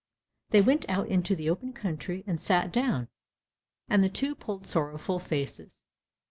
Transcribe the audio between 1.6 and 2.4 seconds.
country